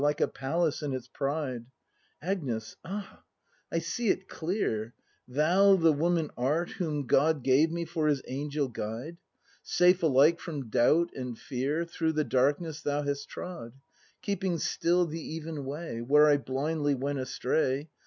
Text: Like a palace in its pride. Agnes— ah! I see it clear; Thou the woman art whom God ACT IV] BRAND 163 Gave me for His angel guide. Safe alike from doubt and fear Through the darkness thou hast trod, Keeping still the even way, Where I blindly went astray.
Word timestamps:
Like 0.01 0.19
a 0.19 0.27
palace 0.27 0.81
in 0.81 0.93
its 0.93 1.07
pride. 1.07 1.67
Agnes— 2.23 2.75
ah! 2.83 3.21
I 3.71 3.77
see 3.77 4.09
it 4.09 4.27
clear; 4.27 4.95
Thou 5.27 5.75
the 5.75 5.93
woman 5.93 6.31
art 6.35 6.71
whom 6.71 7.05
God 7.05 7.37
ACT 7.37 7.45
IV] 7.45 7.45
BRAND 7.45 7.53
163 7.53 7.53
Gave 7.53 7.71
me 7.71 7.85
for 7.85 8.07
His 8.07 8.21
angel 8.27 8.67
guide. 8.69 9.17
Safe 9.61 10.01
alike 10.01 10.39
from 10.39 10.69
doubt 10.71 11.11
and 11.15 11.37
fear 11.37 11.85
Through 11.85 12.13
the 12.13 12.23
darkness 12.23 12.81
thou 12.81 13.03
hast 13.03 13.29
trod, 13.29 13.73
Keeping 14.23 14.57
still 14.57 15.05
the 15.05 15.21
even 15.35 15.65
way, 15.65 15.99
Where 16.01 16.25
I 16.27 16.37
blindly 16.37 16.95
went 16.95 17.19
astray. 17.19 17.91